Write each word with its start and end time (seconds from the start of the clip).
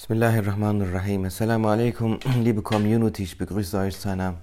Bismillahirrahmanirrahim. 0.00 1.26
Assalamu 1.26 1.68
alaikum, 1.68 2.18
liebe 2.42 2.62
Community. 2.62 3.22
Ich 3.22 3.36
begrüße 3.36 3.76
euch 3.76 4.00
zu 4.00 4.08
einer 4.08 4.36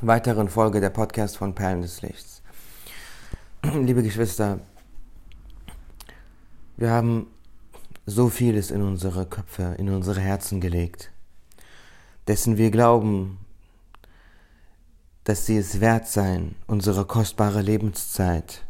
weiteren 0.00 0.48
Folge 0.48 0.80
der 0.80 0.88
Podcast 0.88 1.36
von 1.36 1.54
Perlen 1.54 1.82
des 1.82 2.00
Lichts. 2.00 2.40
Liebe 3.62 4.02
Geschwister, 4.02 4.60
wir 6.78 6.90
haben 6.90 7.26
so 8.06 8.30
vieles 8.30 8.70
in 8.70 8.80
unsere 8.80 9.26
Köpfe, 9.26 9.74
in 9.76 9.90
unsere 9.90 10.18
Herzen 10.18 10.62
gelegt, 10.62 11.12
dessen 12.26 12.56
wir 12.56 12.70
glauben, 12.70 13.36
dass 15.24 15.44
sie 15.44 15.58
es 15.58 15.82
wert 15.82 16.08
seien, 16.08 16.54
unsere 16.66 17.04
kostbare 17.04 17.60
Lebenszeit 17.60 18.64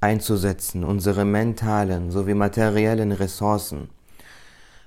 einzusetzen, 0.00 0.82
unsere 0.82 1.24
mentalen 1.24 2.10
sowie 2.10 2.34
materiellen 2.34 3.12
Ressourcen, 3.12 3.93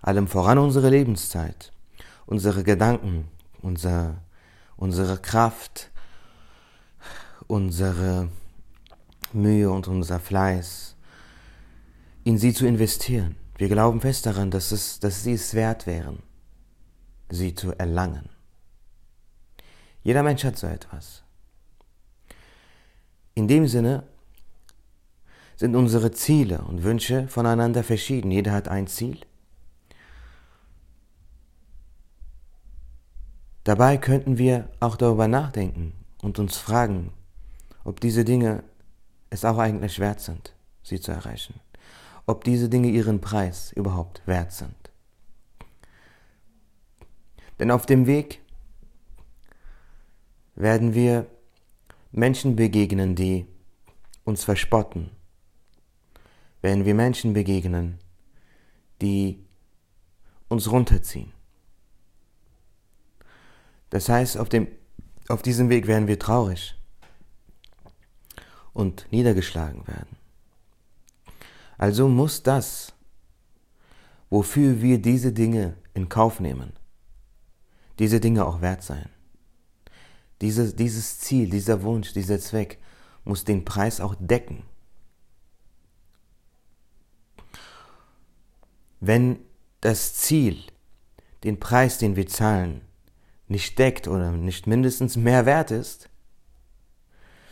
allem 0.01 0.27
voran 0.27 0.57
unsere 0.57 0.89
Lebenszeit, 0.89 1.71
unsere 2.25 2.63
Gedanken, 2.63 3.27
unser, 3.61 4.21
unsere 4.75 5.17
Kraft, 5.17 5.91
unsere 7.47 8.29
Mühe 9.33 9.69
und 9.71 9.87
unser 9.87 10.19
Fleiß, 10.19 10.95
in 12.23 12.37
sie 12.37 12.53
zu 12.53 12.65
investieren. 12.65 13.35
Wir 13.57 13.69
glauben 13.69 14.01
fest 14.01 14.25
daran, 14.25 14.51
dass, 14.51 14.71
es, 14.71 14.99
dass 14.99 15.23
sie 15.23 15.33
es 15.33 15.53
wert 15.53 15.87
wären, 15.87 16.21
sie 17.29 17.55
zu 17.55 17.71
erlangen. 17.71 18.29
Jeder 20.03 20.23
Mensch 20.23 20.43
hat 20.43 20.57
so 20.57 20.67
etwas. 20.67 21.23
In 23.33 23.47
dem 23.47 23.67
Sinne 23.67 24.03
sind 25.57 25.75
unsere 25.75 26.11
Ziele 26.11 26.61
und 26.61 26.83
Wünsche 26.83 27.27
voneinander 27.27 27.83
verschieden. 27.83 28.31
Jeder 28.31 28.51
hat 28.51 28.67
ein 28.67 28.87
Ziel. 28.87 29.26
Dabei 33.67 33.97
könnten 33.97 34.37
wir 34.37 34.69
auch 34.79 34.95
darüber 34.95 35.27
nachdenken 35.27 35.91
und 36.21 36.39
uns 36.39 36.55
fragen, 36.55 37.11
ob 37.83 37.99
diese 37.99 38.23
Dinge 38.23 38.63
es 39.29 39.43
auch 39.43 39.57
eigentlich 39.57 39.99
wert 39.99 40.21
sind, 40.21 40.55
sie 40.83 41.01
zu 41.01 41.11
erreichen. 41.11 41.59
Ob 42.25 42.45
diese 42.45 42.69
Dinge 42.69 42.87
ihren 42.87 43.19
Preis 43.19 43.73
überhaupt 43.73 44.21
wert 44.25 44.53
sind. 44.53 44.73
Denn 47.59 47.69
auf 47.69 47.85
dem 47.85 48.07
Weg 48.07 48.39
werden 50.55 50.93
wir 50.93 51.27
Menschen 52.13 52.55
begegnen, 52.55 53.15
die 53.15 53.47
uns 54.23 54.45
verspotten, 54.45 55.09
werden 56.61 56.85
wir 56.85 56.95
Menschen 56.95 57.33
begegnen, 57.33 57.99
die 59.01 59.45
uns 60.47 60.71
runterziehen. 60.71 61.33
Das 63.89 64.09
heißt, 64.09 64.37
auf, 64.37 64.49
dem, 64.49 64.67
auf 65.27 65.41
diesem 65.41 65.69
Weg 65.69 65.87
werden 65.87 66.07
wir 66.07 66.19
traurig 66.19 66.75
und 68.73 69.07
niedergeschlagen 69.11 69.87
werden. 69.87 70.17
Also 71.77 72.07
muss 72.07 72.43
das, 72.43 72.93
wofür 74.29 74.81
wir 74.81 75.01
diese 75.01 75.31
Dinge 75.31 75.77
in 75.93 76.09
Kauf 76.09 76.39
nehmen, 76.39 76.73
diese 77.99 78.19
Dinge 78.19 78.45
auch 78.45 78.61
wert 78.61 78.83
sein. 78.83 79.09
Dieses, 80.41 80.75
dieses 80.75 81.19
Ziel, 81.19 81.49
dieser 81.49 81.81
Wunsch, 81.81 82.13
dieser 82.13 82.39
Zweck 82.39 82.79
muss 83.23 83.43
den 83.43 83.65
Preis 83.65 83.99
auch 83.99 84.15
decken. 84.19 84.63
Wenn 88.99 89.39
das 89.81 90.15
Ziel 90.15 90.63
den 91.43 91.59
Preis, 91.59 91.97
den 91.97 92.15
wir 92.15 92.27
zahlen, 92.27 92.81
nicht 93.47 93.79
deckt 93.79 94.07
oder 94.07 94.31
nicht 94.31 94.67
mindestens 94.67 95.15
mehr 95.15 95.45
wert 95.45 95.71
ist, 95.71 96.09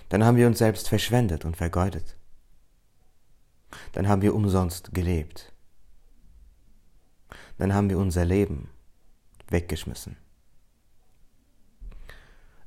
dann 0.10 0.24
haben 0.24 0.38
wir 0.38 0.48
uns 0.48 0.60
selbst 0.60 0.90
verschwendet 0.90 1.46
und 1.46 1.58
vergeudet. 1.58 2.18
Dann 3.94 4.08
haben 4.08 4.22
wir 4.22 4.36
umsonst 4.36 4.94
gelebt. 4.94 5.52
Dann 7.58 7.74
haben 7.74 7.90
wir 7.90 7.98
unser 7.98 8.26
Leben 8.26 8.70
weggeschmissen. 9.50 10.18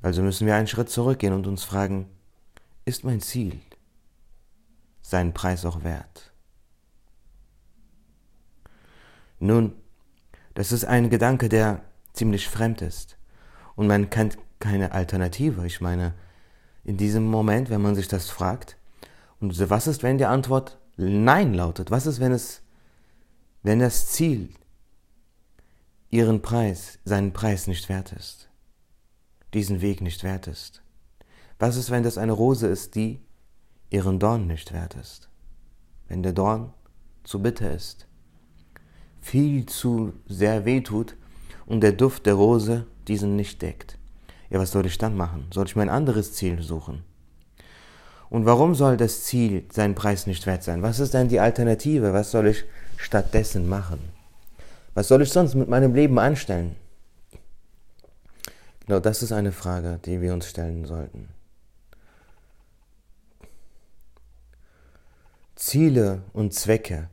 Also 0.00 0.22
müssen 0.22 0.46
wir 0.46 0.54
einen 0.54 0.66
Schritt 0.66 0.90
zurückgehen 0.90 1.32
und 1.32 1.46
uns 1.46 1.64
fragen, 1.64 2.08
ist 2.84 3.04
mein 3.04 3.20
Ziel 3.20 3.60
seinen 5.02 5.34
Preis 5.34 5.64
auch 5.64 5.84
wert? 5.84 6.32
Nun, 9.40 9.74
das 10.54 10.72
ist 10.72 10.84
ein 10.84 11.10
Gedanke, 11.10 11.48
der 11.48 11.82
ziemlich 12.12 12.48
fremd 12.48 12.82
ist. 12.82 13.17
Und 13.78 13.86
man 13.86 14.10
kennt 14.10 14.36
keine 14.58 14.90
Alternative. 14.90 15.64
Ich 15.64 15.80
meine, 15.80 16.12
in 16.82 16.96
diesem 16.96 17.24
Moment, 17.24 17.70
wenn 17.70 17.80
man 17.80 17.94
sich 17.94 18.08
das 18.08 18.28
fragt, 18.28 18.76
und 19.38 19.56
was 19.70 19.86
ist, 19.86 20.02
wenn 20.02 20.18
die 20.18 20.24
Antwort 20.24 20.80
Nein 20.96 21.54
lautet? 21.54 21.92
Was 21.92 22.04
ist, 22.04 22.18
wenn 22.18 22.32
es, 22.32 22.60
wenn 23.62 23.78
das 23.78 24.08
Ziel 24.08 24.48
ihren 26.10 26.42
Preis, 26.42 26.98
seinen 27.04 27.32
Preis 27.32 27.68
nicht 27.68 27.88
wert 27.88 28.10
ist? 28.10 28.50
Diesen 29.54 29.80
Weg 29.80 30.00
nicht 30.00 30.24
wert 30.24 30.48
ist? 30.48 30.82
Was 31.60 31.76
ist, 31.76 31.92
wenn 31.92 32.02
das 32.02 32.18
eine 32.18 32.32
Rose 32.32 32.66
ist, 32.66 32.96
die 32.96 33.20
ihren 33.90 34.18
Dorn 34.18 34.48
nicht 34.48 34.72
wert 34.72 34.96
ist? 34.96 35.28
Wenn 36.08 36.24
der 36.24 36.32
Dorn 36.32 36.74
zu 37.22 37.40
bitter 37.40 37.70
ist, 37.70 38.08
viel 39.20 39.66
zu 39.66 40.14
sehr 40.26 40.64
wehtut 40.64 41.14
und 41.68 41.82
der 41.82 41.92
Duft 41.92 42.26
der 42.26 42.34
Rose 42.34 42.86
diesen 43.06 43.36
nicht 43.36 43.62
deckt. 43.62 43.98
Ja, 44.50 44.58
was 44.58 44.72
soll 44.72 44.86
ich 44.86 44.98
dann 44.98 45.16
machen? 45.16 45.46
Soll 45.52 45.66
ich 45.66 45.76
mir 45.76 45.82
ein 45.82 45.90
anderes 45.90 46.32
Ziel 46.32 46.62
suchen? 46.62 47.04
Und 48.30 48.46
warum 48.46 48.74
soll 48.74 48.96
das 48.96 49.24
Ziel 49.24 49.64
seinen 49.70 49.94
Preis 49.94 50.26
nicht 50.26 50.46
wert 50.46 50.62
sein? 50.62 50.82
Was 50.82 50.98
ist 50.98 51.14
denn 51.14 51.28
die 51.28 51.40
Alternative? 51.40 52.12
Was 52.12 52.30
soll 52.30 52.48
ich 52.48 52.64
stattdessen 52.96 53.68
machen? 53.68 54.00
Was 54.94 55.08
soll 55.08 55.22
ich 55.22 55.30
sonst 55.30 55.54
mit 55.54 55.68
meinem 55.68 55.94
Leben 55.94 56.18
anstellen? 56.18 56.74
Genau 58.86 59.00
das 59.00 59.22
ist 59.22 59.32
eine 59.32 59.52
Frage, 59.52 60.00
die 60.04 60.20
wir 60.22 60.32
uns 60.32 60.48
stellen 60.48 60.86
sollten. 60.86 61.28
Ziele 65.54 66.22
und 66.32 66.54
Zwecke 66.54 67.10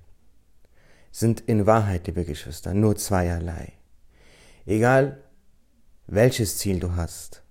sind 1.11 1.41
in 1.41 1.65
Wahrheit, 1.65 2.07
liebe 2.07 2.23
Geschwister, 2.23 2.73
nur 2.73 2.95
zweierlei. 2.95 3.73
Egal 4.65 5.23
welches 6.07 6.57
Ziel 6.57 6.79
du 6.79 6.95
hast, 6.95 7.43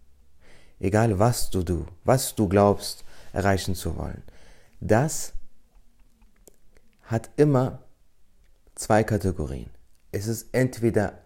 egal 0.80 1.19
was 1.19 1.50
du, 1.50 1.62
du, 1.62 1.86
was 2.04 2.34
du 2.34 2.48
glaubst 2.48 3.04
erreichen 3.32 3.75
zu 3.75 3.97
wollen, 3.97 4.22
das 4.80 5.32
hat 7.02 7.30
immer 7.36 7.82
zwei 8.75 9.04
Kategorien. 9.04 9.70
Es 10.12 10.26
ist 10.26 10.48
entweder 10.52 11.19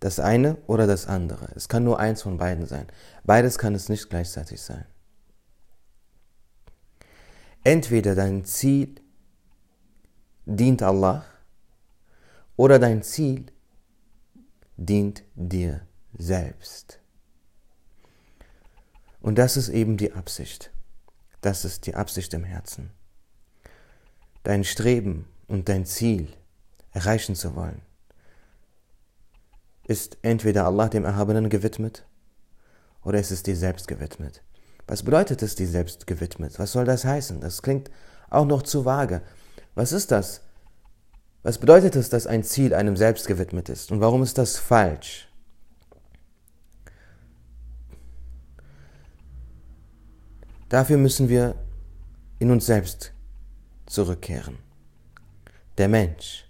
das 0.00 0.20
eine 0.20 0.56
oder 0.66 0.86
das 0.86 1.06
andere. 1.06 1.48
Es 1.54 1.68
kann 1.68 1.84
nur 1.84 1.98
eins 1.98 2.22
von 2.22 2.36
beiden 2.36 2.66
sein. 2.66 2.86
Beides 3.24 3.58
kann 3.58 3.74
es 3.74 3.88
nicht 3.88 4.10
gleichzeitig 4.10 4.60
sein. 4.60 4.84
Entweder 7.62 8.14
dein 8.14 8.44
Ziel 8.44 8.96
dient 10.44 10.82
Allah 10.82 11.24
oder 12.56 12.78
dein 12.78 13.02
Ziel 13.02 13.46
dient 14.76 15.24
dir 15.34 15.86
selbst. 16.16 17.00
Und 19.20 19.38
das 19.38 19.56
ist 19.56 19.68
eben 19.68 19.96
die 19.96 20.12
Absicht. 20.12 20.70
Das 21.40 21.64
ist 21.64 21.86
die 21.86 21.94
Absicht 21.94 22.34
im 22.34 22.44
Herzen. 22.44 22.90
Dein 24.42 24.64
Streben 24.64 25.26
und 25.46 25.68
dein 25.68 25.86
Ziel 25.86 26.28
erreichen 26.92 27.34
zu 27.34 27.54
wollen, 27.54 27.82
ist 29.86 30.18
entweder 30.22 30.66
Allah 30.66 30.88
dem 30.88 31.04
Erhabenen 31.04 31.50
gewidmet 31.50 32.06
oder 33.02 33.18
es 33.18 33.30
ist 33.30 33.46
dir 33.46 33.56
selbst 33.56 33.88
gewidmet. 33.88 34.42
Was 34.86 35.02
bedeutet 35.02 35.42
es 35.42 35.54
dir 35.54 35.68
selbst 35.68 36.06
gewidmet? 36.06 36.58
Was 36.58 36.72
soll 36.72 36.84
das 36.84 37.04
heißen? 37.04 37.40
Das 37.40 37.62
klingt 37.62 37.90
auch 38.30 38.46
noch 38.46 38.62
zu 38.62 38.84
vage. 38.84 39.22
Was 39.74 39.92
ist 39.92 40.10
das? 40.10 40.42
Was 41.44 41.58
bedeutet 41.58 41.94
es, 41.94 42.08
dass 42.08 42.26
ein 42.26 42.42
Ziel 42.42 42.72
einem 42.72 42.96
selbst 42.96 43.26
gewidmet 43.26 43.68
ist? 43.68 43.92
Und 43.92 44.00
warum 44.00 44.22
ist 44.22 44.38
das 44.38 44.56
falsch? 44.56 45.28
Dafür 50.70 50.96
müssen 50.96 51.28
wir 51.28 51.54
in 52.38 52.50
uns 52.50 52.64
selbst 52.64 53.12
zurückkehren. 53.84 54.56
Der 55.76 55.88
Mensch 55.88 56.48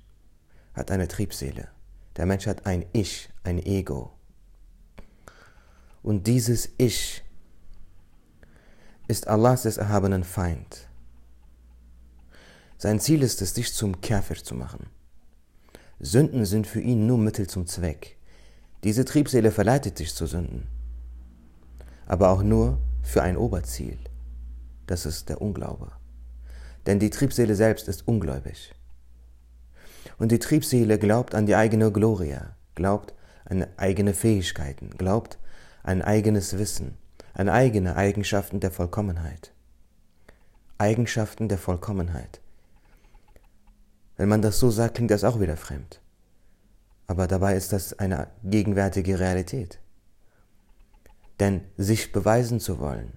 hat 0.74 0.92
eine 0.92 1.08
Triebseele. 1.08 1.66
Der 2.16 2.26
Mensch 2.26 2.46
hat 2.46 2.64
ein 2.64 2.86
Ich, 2.92 3.28
ein 3.42 3.58
Ego. 3.58 4.12
Und 6.04 6.28
dieses 6.28 6.70
Ich 6.78 7.24
ist 9.08 9.26
Allahs 9.26 9.62
des 9.62 9.76
erhabenen 9.76 10.22
Feind. 10.22 10.88
Sein 12.84 13.00
Ziel 13.00 13.22
ist 13.22 13.40
es, 13.40 13.54
dich 13.54 13.72
zum 13.72 14.02
Käfer 14.02 14.34
zu 14.34 14.54
machen. 14.54 14.88
Sünden 16.00 16.44
sind 16.44 16.66
für 16.66 16.82
ihn 16.82 17.06
nur 17.06 17.16
Mittel 17.16 17.46
zum 17.46 17.66
Zweck. 17.66 18.18
Diese 18.82 19.06
Triebseele 19.06 19.52
verleitet 19.52 20.00
dich 20.00 20.14
zu 20.14 20.26
Sünden, 20.26 20.66
aber 22.04 22.28
auch 22.28 22.42
nur 22.42 22.76
für 23.02 23.22
ein 23.22 23.38
Oberziel. 23.38 23.96
Das 24.86 25.06
ist 25.06 25.30
der 25.30 25.40
Unglaube. 25.40 25.92
Denn 26.84 26.98
die 26.98 27.08
Triebseele 27.08 27.54
selbst 27.54 27.88
ist 27.88 28.06
ungläubig. 28.06 28.74
Und 30.18 30.30
die 30.30 30.38
Triebseele 30.38 30.98
glaubt 30.98 31.34
an 31.34 31.46
die 31.46 31.56
eigene 31.56 31.90
Gloria, 31.90 32.54
glaubt 32.74 33.14
an 33.46 33.66
eigene 33.78 34.12
Fähigkeiten, 34.12 34.90
glaubt 34.90 35.38
an 35.84 36.02
eigenes 36.02 36.58
Wissen, 36.58 36.98
an 37.32 37.48
eigene 37.48 37.96
Eigenschaften 37.96 38.60
der 38.60 38.70
Vollkommenheit. 38.70 39.54
Eigenschaften 40.76 41.48
der 41.48 41.56
Vollkommenheit. 41.56 42.42
Wenn 44.16 44.28
man 44.28 44.42
das 44.42 44.58
so 44.58 44.70
sagt, 44.70 44.96
klingt 44.96 45.10
das 45.10 45.24
auch 45.24 45.40
wieder 45.40 45.56
fremd. 45.56 46.00
Aber 47.06 47.26
dabei 47.26 47.56
ist 47.56 47.72
das 47.72 47.98
eine 47.98 48.28
gegenwärtige 48.44 49.18
Realität. 49.18 49.80
Denn 51.40 51.62
sich 51.76 52.12
beweisen 52.12 52.60
zu 52.60 52.78
wollen, 52.78 53.16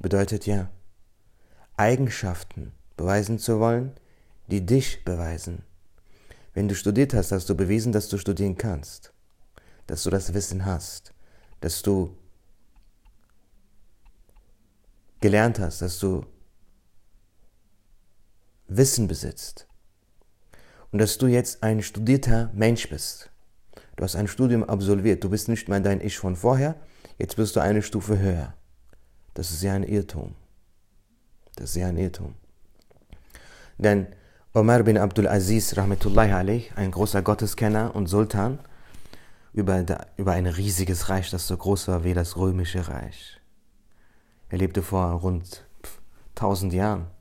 bedeutet 0.00 0.46
ja, 0.46 0.70
Eigenschaften 1.76 2.72
beweisen 2.96 3.38
zu 3.38 3.60
wollen, 3.60 3.92
die 4.48 4.66
dich 4.66 5.04
beweisen. 5.04 5.62
Wenn 6.52 6.68
du 6.68 6.74
studiert 6.74 7.14
hast, 7.14 7.32
hast 7.32 7.48
du 7.48 7.56
bewiesen, 7.56 7.92
dass 7.92 8.08
du 8.08 8.18
studieren 8.18 8.56
kannst, 8.56 9.12
dass 9.86 10.02
du 10.02 10.10
das 10.10 10.34
Wissen 10.34 10.64
hast, 10.64 11.12
dass 11.60 11.82
du 11.82 12.16
gelernt 15.20 15.58
hast, 15.58 15.80
dass 15.80 15.98
du 15.98 16.26
Wissen 18.66 19.08
besitzt 19.08 19.66
und 20.94 21.00
dass 21.00 21.18
du 21.18 21.26
jetzt 21.26 21.64
ein 21.64 21.82
studierter 21.82 22.52
Mensch 22.54 22.88
bist. 22.88 23.28
Du 23.96 24.04
hast 24.04 24.14
ein 24.14 24.28
Studium 24.28 24.62
absolviert, 24.62 25.24
du 25.24 25.28
bist 25.28 25.48
nicht 25.48 25.68
mehr 25.68 25.80
dein 25.80 26.00
Ich 26.00 26.16
von 26.16 26.36
vorher, 26.36 26.76
jetzt 27.18 27.34
bist 27.34 27.56
du 27.56 27.60
eine 27.60 27.82
Stufe 27.82 28.20
höher. 28.20 28.54
Das 29.34 29.50
ist 29.50 29.60
ja 29.64 29.74
ein 29.74 29.82
Irrtum. 29.82 30.36
Das 31.56 31.70
ist 31.70 31.76
ja 31.78 31.88
ein 31.88 31.96
Irrtum. 31.96 32.36
Denn 33.76 34.06
Omar 34.52 34.84
bin 34.84 34.96
Abdul 34.96 35.26
Aziz, 35.26 35.76
rahmetullahi 35.76 36.30
alayh, 36.30 36.70
ein 36.76 36.92
großer 36.92 37.22
Gotteskenner 37.22 37.96
und 37.96 38.06
Sultan, 38.06 38.60
über, 39.52 39.84
über 40.16 40.30
ein 40.30 40.46
riesiges 40.46 41.08
Reich, 41.08 41.28
das 41.28 41.48
so 41.48 41.56
groß 41.56 41.88
war 41.88 42.04
wie 42.04 42.14
das 42.14 42.36
römische 42.36 42.86
Reich. 42.86 43.40
Er 44.48 44.58
lebte 44.58 44.80
vor 44.80 45.10
rund 45.10 45.66
1000 46.36 46.72
Jahren. 46.72 47.13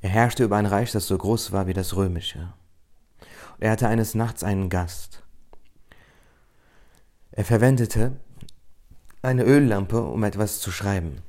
Er 0.00 0.10
herrschte 0.10 0.44
über 0.44 0.56
ein 0.56 0.66
Reich, 0.66 0.92
das 0.92 1.06
so 1.06 1.18
groß 1.18 1.52
war 1.52 1.66
wie 1.66 1.72
das 1.72 1.96
römische. 1.96 2.52
Und 3.56 3.62
er 3.62 3.72
hatte 3.72 3.88
eines 3.88 4.14
Nachts 4.14 4.44
einen 4.44 4.68
Gast. 4.68 5.22
Er 7.32 7.44
verwendete 7.44 8.12
eine 9.22 9.44
Öllampe, 9.44 10.02
um 10.02 10.22
etwas 10.24 10.60
zu 10.60 10.70
schreiben. 10.70 11.22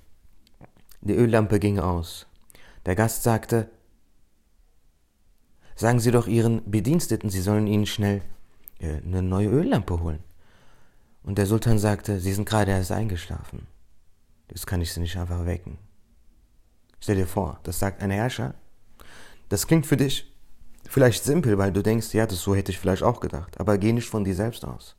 Die 1.02 1.16
Öllampe 1.16 1.60
ging 1.60 1.80
aus. 1.80 2.28
Der 2.86 2.96
Gast 2.96 3.24
sagte, 3.24 3.70
Sagen 5.76 6.02
Sie 6.02 6.12
doch 6.12 6.28
Ihren 6.28 6.70
Bediensteten, 6.70 7.30
Sie 7.30 7.40
sollen 7.40 7.66
Ihnen 7.66 7.86
schnell 7.86 8.22
äh, 8.80 8.98
eine 8.98 9.22
neue 9.22 9.48
Öllampe 9.48 10.02
holen. 10.02 10.20
Und 11.24 11.38
der 11.38 11.46
Sultan 11.46 11.80
sagte, 11.80 12.20
Sie 12.20 12.34
sind 12.34 12.50
gerade 12.50 12.72
erst 12.72 12.92
eingeschlafen. 12.92 13.66
Das 14.50 14.66
kann 14.66 14.82
ich 14.82 14.92
Sie 14.92 15.00
nicht 15.00 15.16
einfach 15.16 15.46
wecken. 15.46 15.78
Stell 17.00 17.16
dir 17.16 17.28
vor, 17.28 17.60
das 17.64 17.80
sagt 17.80 18.02
ein 18.02 18.12
Herrscher. 18.12 18.56
Das 19.48 19.68
klingt 19.68 19.86
für 19.86 19.98
dich 19.98 20.32
vielleicht 20.88 21.24
simpel, 21.24 21.58
weil 21.58 21.72
du 21.72 21.82
denkst, 21.82 22.14
ja, 22.14 22.26
das 22.26 22.42
so 22.42 22.56
hätte 22.56 22.72
ich 22.72 22.80
vielleicht 22.80 23.04
auch 23.04 23.20
gedacht. 23.20 23.60
Aber 23.60 23.78
geh 23.78 23.94
nicht 23.94 24.10
von 24.10 24.24
dir 24.24 24.36
selbst 24.36 24.66
aus. 24.66 24.96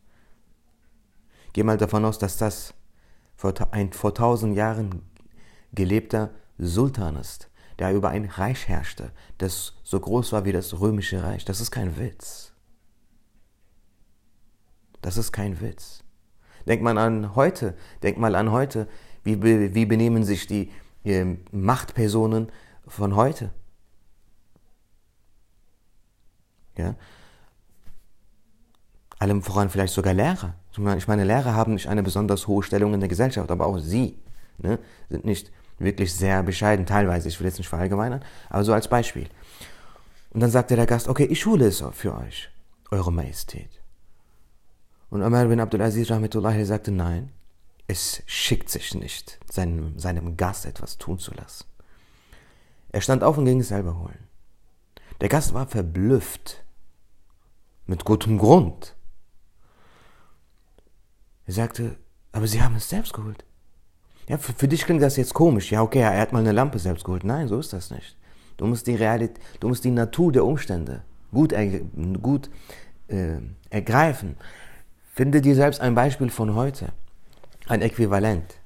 Geh 1.53 1.63
mal 1.63 1.77
davon 1.77 2.05
aus, 2.05 2.19
dass 2.19 2.37
das 2.37 2.75
ein 3.71 3.93
vor 3.93 4.15
tausend 4.15 4.57
Jahren 4.57 5.03
gelebter 5.73 6.31
Sultan 6.59 7.17
ist, 7.17 7.51
der 7.79 7.93
über 7.95 8.11
ein 8.11 8.27
Reich 8.27 8.69
herrschte, 8.69 9.13
das 9.39 9.75
so 9.83 9.99
groß 9.99 10.33
war 10.33 10.45
wie 10.45 10.53
das 10.53 10.79
römische 10.79 11.23
Reich. 11.23 11.45
Das 11.45 11.61
ist 11.61 11.71
kein 11.71 11.99
Witz. 11.99 12.53
Das 15.01 15.17
ist 15.17 15.33
kein 15.33 15.61
Witz. 15.61 16.05
Denk 16.67 16.83
mal 16.83 16.99
an 16.99 17.35
heute, 17.35 17.75
denk 18.03 18.19
mal 18.19 18.35
an 18.35 18.53
heute, 18.53 18.87
wie, 19.25 19.43
wie 19.75 19.87
benehmen 19.87 20.25
sich 20.25 20.47
die 20.47 20.71
Machtpersonen 21.53 22.51
von 22.87 23.17
heute? 23.17 23.51
Ja? 26.77 26.95
Allem 29.19 29.43
voran 29.43 29.71
vielleicht 29.71 29.93
sogar 29.93 30.15
Lehrer. 30.15 30.55
Ich 30.73 31.09
meine, 31.09 31.25
Lehrer 31.25 31.55
haben 31.55 31.75
nicht 31.75 31.89
eine 31.89 32.03
besonders 32.03 32.47
hohe 32.47 32.63
Stellung 32.63 32.95
in 32.95 33.01
der 33.01 33.09
Gesellschaft, 33.09 33.51
aber 33.51 33.67
auch 33.67 33.79
sie 33.79 34.19
ne, 34.59 34.79
sind 35.09 35.25
nicht 35.25 35.51
wirklich 35.79 36.15
sehr 36.15 36.43
bescheiden, 36.43 36.87
teilweise, 36.87 37.29
ich 37.29 37.39
will 37.41 37.47
jetzt 37.47 37.59
nicht 37.59 37.69
verallgemeinern, 37.69 38.23
aber 38.49 38.65
so 38.65 38.73
als 38.73 38.89
Beispiel. 38.89 39.29
Und 40.31 40.41
dann 40.41 40.51
sagte 40.51 40.77
der 40.77 40.87
Gast, 40.87 41.09
okay, 41.09 41.25
ich 41.25 41.45
hole 41.45 41.67
es 41.67 41.83
für 41.93 42.17
euch, 42.17 42.51
Eure 42.91 43.13
Majestät. 43.13 43.71
Und 45.11 45.23
Umar 45.23 45.47
bin 45.47 45.61
Abdulaziz 45.61 46.11
Rahmetullah 46.11 46.65
sagte, 46.65 46.93
nein, 46.93 47.31
es 47.91 48.23
schickt 48.27 48.71
sich 48.71 48.95
nicht, 48.95 49.41
seinem, 49.51 49.99
seinem 49.99 50.37
Gast 50.37 50.65
etwas 50.65 50.97
tun 50.99 51.19
zu 51.19 51.35
lassen. 51.35 51.65
Er 52.93 53.01
stand 53.01 53.25
auf 53.25 53.37
und 53.37 53.47
ging 53.47 53.61
es 53.61 53.69
selber 53.69 53.99
holen. 53.99 54.29
Der 55.21 55.29
Gast 55.29 55.55
war 55.55 55.67
verblüfft. 55.67 56.63
Mit 57.87 58.05
gutem 58.05 58.39
Grund. 58.39 58.95
Er 61.47 61.55
sagte, 61.55 61.97
aber 62.31 62.47
Sie 62.47 62.63
haben 62.63 62.77
es 62.77 62.89
selbst 62.89 63.13
geholt. 63.13 63.45
Ja, 64.29 64.39
für, 64.39 64.53
für, 64.53 64.69
dich 64.69 64.85
klingt 64.85 65.03
das 65.03 65.17
jetzt 65.17 65.35
komisch. 65.35 65.73
Ja, 65.73 65.83
okay, 65.83 65.99
er 65.99 66.21
hat 66.21 66.33
mal 66.33 66.39
eine 66.39 66.53
Lampe 66.53 66.79
selbst 66.79 67.05
geholt. 67.05 67.25
Nein, 67.25 67.49
so 67.49 67.59
ist 67.59 67.73
das 67.73 67.91
nicht. 67.91 68.17
Du 68.57 68.67
musst 68.67 68.87
die 68.87 68.95
Realität, 68.95 69.43
du 69.59 69.69
musst 69.69 69.83
die 69.83 69.91
Natur 69.91 70.31
der 70.31 70.45
Umstände 70.45 71.03
gut, 71.33 71.53
gut 72.23 72.51
äh, 73.09 73.39
ergreifen. 73.71 74.37
Finde 75.13 75.41
dir 75.41 75.57
selbst 75.57 75.81
ein 75.81 75.97
Beispiel 75.97 76.31
von 76.31 76.55
heute 76.55 76.93
ein 77.71 77.83
Äquivalent. 77.83 78.61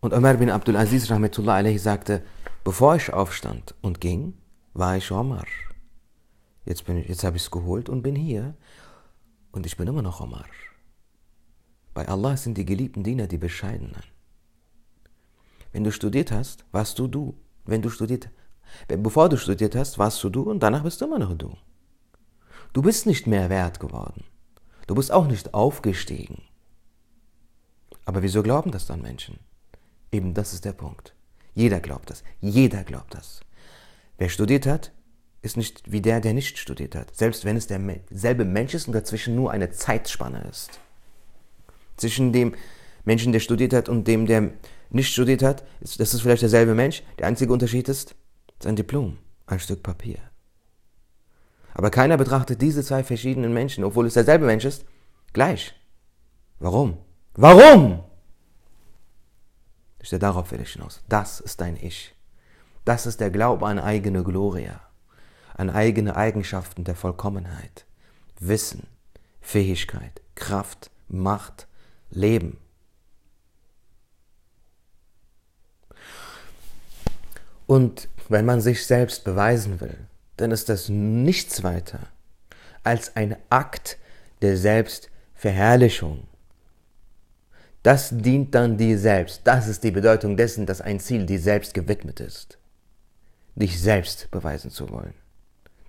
Und 0.00 0.12
Umar 0.12 0.34
bin 0.34 0.50
Abdul 0.50 0.76
Aziz 0.76 1.10
Rahmetullah 1.10 1.56
alaihi 1.56 1.78
sagte, 1.78 2.22
bevor 2.62 2.96
ich 2.96 3.12
aufstand 3.12 3.74
und 3.82 4.00
ging, 4.00 4.34
war 4.74 4.96
ich 4.96 5.10
Omar. 5.10 5.46
Jetzt, 6.64 6.86
jetzt 6.86 7.24
habe 7.24 7.36
ich 7.36 7.42
es 7.42 7.50
geholt 7.50 7.88
und 7.88 8.02
bin 8.02 8.14
hier. 8.14 8.54
Und 9.52 9.66
ich 9.66 9.76
bin 9.76 9.88
immer 9.88 10.02
noch 10.02 10.20
Omar. 10.20 10.46
Bei 11.94 12.06
Allah 12.06 12.36
sind 12.36 12.58
die 12.58 12.66
geliebten 12.66 13.02
Diener 13.02 13.26
die 13.26 13.38
Bescheidenen. 13.38 14.04
Wenn 15.72 15.82
du 15.82 15.90
studiert 15.90 16.30
hast, 16.30 16.64
warst 16.72 16.98
du 16.98 17.08
du. 17.08 17.34
Wenn 17.64 17.82
du 17.82 17.90
studiert, 17.90 18.28
bevor 18.86 19.28
du 19.28 19.36
studiert 19.36 19.74
hast, 19.74 19.98
warst 19.98 20.22
du 20.22 20.30
du 20.30 20.42
und 20.42 20.62
danach 20.62 20.82
bist 20.82 21.00
du 21.00 21.06
immer 21.06 21.18
noch 21.18 21.34
du. 21.36 21.56
Du 22.72 22.82
bist 22.82 23.06
nicht 23.06 23.26
mehr 23.26 23.48
wert 23.50 23.80
geworden. 23.80 24.24
Du 24.86 24.94
bist 24.94 25.12
auch 25.12 25.26
nicht 25.26 25.54
aufgestiegen. 25.54 26.42
Aber 28.04 28.22
wieso 28.22 28.42
glauben 28.42 28.70
das 28.70 28.86
dann 28.86 29.02
Menschen? 29.02 29.38
Eben 30.12 30.32
das 30.34 30.52
ist 30.52 30.64
der 30.64 30.72
Punkt. 30.72 31.14
Jeder 31.54 31.80
glaubt 31.80 32.10
das. 32.10 32.22
Jeder 32.40 32.84
glaubt 32.84 33.14
das. 33.14 33.40
Wer 34.18 34.28
studiert 34.28 34.66
hat, 34.66 34.92
ist 35.42 35.56
nicht 35.56 35.90
wie 35.90 36.00
der, 36.00 36.20
der 36.20 36.34
nicht 36.34 36.58
studiert 36.58 36.94
hat. 36.94 37.14
Selbst 37.14 37.44
wenn 37.44 37.56
es 37.56 37.66
derselbe 37.66 38.44
Mensch 38.44 38.74
ist 38.74 38.86
und 38.86 38.92
dazwischen 38.92 39.34
nur 39.34 39.50
eine 39.50 39.70
Zeitspanne 39.70 40.46
ist. 40.50 40.78
Zwischen 41.96 42.32
dem 42.32 42.54
Menschen, 43.04 43.32
der 43.32 43.40
studiert 43.40 43.72
hat 43.72 43.88
und 43.88 44.06
dem, 44.06 44.26
der 44.26 44.50
nicht 44.90 45.12
studiert 45.12 45.42
hat, 45.42 45.64
ist, 45.80 45.98
das 45.98 46.14
ist 46.14 46.20
vielleicht 46.20 46.42
derselbe 46.42 46.74
Mensch. 46.74 47.02
Der 47.18 47.26
einzige 47.26 47.52
Unterschied 47.52 47.88
ist 47.88 48.14
sein 48.62 48.76
Diplom, 48.76 49.18
ein 49.46 49.60
Stück 49.60 49.82
Papier. 49.82 50.18
Aber 51.76 51.90
keiner 51.90 52.16
betrachtet 52.16 52.62
diese 52.62 52.82
zwei 52.82 53.04
verschiedenen 53.04 53.52
Menschen, 53.52 53.84
obwohl 53.84 54.06
es 54.06 54.14
derselbe 54.14 54.46
Mensch 54.46 54.64
ist, 54.64 54.86
gleich. 55.34 55.74
Warum? 56.58 56.96
Warum? 57.34 58.02
Ich 60.00 60.06
stehe 60.06 60.18
darauf 60.18 60.50
will 60.52 60.62
ich 60.62 60.72
hinaus. 60.72 61.02
Das 61.06 61.38
ist 61.38 61.60
dein 61.60 61.76
Ich. 61.76 62.14
Das 62.86 63.04
ist 63.04 63.20
der 63.20 63.30
Glaube 63.30 63.66
an 63.66 63.78
eigene 63.78 64.24
Gloria, 64.24 64.80
an 65.54 65.68
eigene 65.68 66.16
Eigenschaften 66.16 66.84
der 66.84 66.94
Vollkommenheit, 66.94 67.84
Wissen, 68.40 68.86
Fähigkeit, 69.42 70.22
Kraft, 70.34 70.90
Macht, 71.08 71.68
Leben. 72.08 72.56
Und 77.66 78.08
wenn 78.30 78.46
man 78.46 78.62
sich 78.62 78.86
selbst 78.86 79.24
beweisen 79.24 79.78
will, 79.82 80.08
dann 80.36 80.50
ist 80.50 80.68
das 80.68 80.88
nichts 80.88 81.62
weiter 81.62 82.00
als 82.84 83.16
ein 83.16 83.36
Akt 83.50 83.98
der 84.42 84.56
Selbstverherrlichung. 84.56 86.26
Das 87.82 88.10
dient 88.12 88.54
dann 88.54 88.76
dir 88.76 88.98
selbst. 88.98 89.42
Das 89.44 89.68
ist 89.68 89.84
die 89.84 89.92
Bedeutung 89.92 90.36
dessen, 90.36 90.66
dass 90.66 90.80
ein 90.80 91.00
Ziel 91.00 91.24
dir 91.26 91.40
selbst 91.40 91.72
gewidmet 91.74 92.20
ist. 92.20 92.58
Dich 93.54 93.80
selbst 93.80 94.30
beweisen 94.30 94.70
zu 94.70 94.90
wollen. 94.90 95.14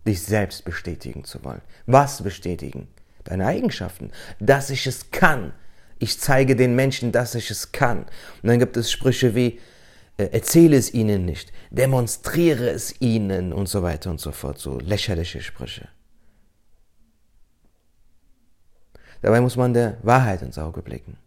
dich 0.08 0.22
selbst 0.24 0.64
bestätigen 0.64 1.24
zu 1.26 1.44
wollen. 1.44 1.62
Was 1.86 2.24
bestätigen? 2.24 2.88
Deine 3.26 3.46
Eigenschaften. 3.46 4.12
Dass 4.40 4.70
ich 4.70 4.88
es 4.88 5.12
kann. 5.12 5.54
Ich 6.00 6.20
zeige 6.20 6.56
den 6.56 6.76
Menschen, 6.76 7.12
dass 7.12 7.36
ich 7.36 7.52
es 7.52 7.72
kann. 7.72 8.04
Und 8.42 8.50
dann 8.50 8.60
gibt 8.60 8.78
es 8.78 8.92
Sprüche 8.92 9.36
wie, 9.36 9.60
erzähle 10.18 10.78
es 10.78 10.94
ihnen 10.94 11.26
nicht, 11.26 11.52
demonstriere 11.70 12.70
es 12.70 13.00
ihnen 13.02 13.54
und 13.54 13.70
so 13.70 13.84
weiter 13.84 14.10
und 14.10 14.20
so 14.20 14.32
fort. 14.32 14.58
So 14.58 14.80
lächerliche 14.80 15.42
Sprüche. 15.42 15.88
Dabei 19.22 19.42
muss 19.42 19.56
man 19.56 19.74
der 19.74 19.98
Wahrheit 20.04 20.42
ins 20.42 20.58
Auge 20.58 20.82
blicken. 20.82 21.18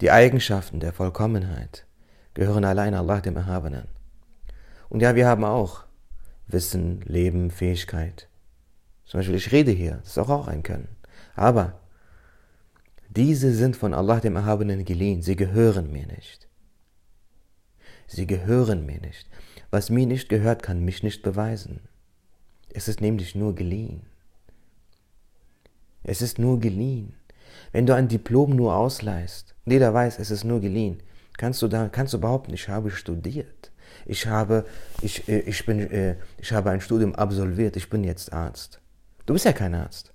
Die 0.00 0.10
Eigenschaften 0.10 0.80
der 0.80 0.92
Vollkommenheit 0.92 1.86
gehören 2.34 2.64
allein 2.64 2.94
Allah 2.94 3.20
dem 3.20 3.36
Erhabenen. 3.36 3.88
Und 4.90 5.00
ja, 5.00 5.14
wir 5.14 5.26
haben 5.26 5.44
auch 5.44 5.84
Wissen, 6.46 7.00
Leben, 7.02 7.50
Fähigkeit. 7.50 8.28
Zum 9.04 9.18
Beispiel, 9.18 9.36
ich 9.36 9.52
rede 9.52 9.70
hier, 9.70 9.96
das 10.02 10.08
ist 10.08 10.18
auch, 10.18 10.28
auch 10.28 10.48
ein 10.48 10.62
Können. 10.62 10.88
Aber 11.34 11.80
diese 13.16 13.52
sind 13.52 13.76
von 13.76 13.94
Allah 13.94 14.20
dem 14.20 14.36
Erhabenen 14.36 14.84
geliehen, 14.84 15.22
sie 15.22 15.36
gehören 15.36 15.90
mir 15.90 16.06
nicht. 16.06 16.48
Sie 18.06 18.26
gehören 18.26 18.86
mir 18.86 19.00
nicht. 19.00 19.28
Was 19.70 19.90
mir 19.90 20.06
nicht 20.06 20.28
gehört, 20.28 20.62
kann 20.62 20.84
mich 20.84 21.02
nicht 21.02 21.22
beweisen. 21.22 21.80
Es 22.72 22.88
ist 22.88 23.00
nämlich 23.00 23.34
nur 23.34 23.54
geliehen. 23.54 24.02
Es 26.04 26.22
ist 26.22 26.38
nur 26.38 26.60
geliehen. 26.60 27.14
Wenn 27.72 27.86
du 27.86 27.94
ein 27.94 28.08
Diplom 28.08 28.54
nur 28.54 28.76
ausleihst, 28.76 29.54
jeder 29.64 29.92
weiß, 29.92 30.18
es 30.18 30.30
ist 30.30 30.44
nur 30.44 30.60
geliehen, 30.60 31.02
kannst 31.36 31.62
du 31.62 31.68
da, 31.68 31.88
kannst 31.88 32.14
du 32.14 32.20
behaupten, 32.20 32.54
ich 32.54 32.68
habe 32.68 32.90
studiert. 32.90 33.72
Ich 34.04 34.26
habe, 34.26 34.64
ich, 35.02 35.28
äh, 35.28 35.40
ich 35.40 35.64
bin, 35.66 35.80
äh, 35.90 36.16
ich 36.38 36.52
habe 36.52 36.70
ein 36.70 36.80
Studium 36.80 37.14
absolviert, 37.14 37.76
ich 37.76 37.90
bin 37.90 38.04
jetzt 38.04 38.32
Arzt. 38.32 38.80
Du 39.24 39.32
bist 39.32 39.44
ja 39.44 39.52
kein 39.52 39.74
Arzt. 39.74 40.12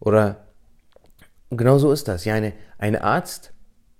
Oder 0.00 0.45
genau 1.50 1.78
so 1.78 1.92
ist 1.92 2.08
das. 2.08 2.24
Ja, 2.24 2.34
eine, 2.34 2.52
ein 2.78 2.96
Arzt, 2.96 3.52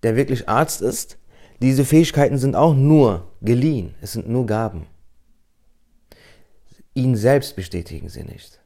der 0.02 0.16
wirklich 0.16 0.48
Arzt 0.48 0.82
ist, 0.82 1.18
diese 1.62 1.84
Fähigkeiten 1.84 2.38
sind 2.38 2.54
auch 2.54 2.74
nur 2.74 3.32
geliehen. 3.40 3.94
Es 4.00 4.12
sind 4.12 4.28
nur 4.28 4.46
Gaben. 4.46 4.86
Ihn 6.94 7.16
selbst 7.16 7.56
bestätigen 7.56 8.08
sie 8.08 8.24
nicht. 8.24 8.60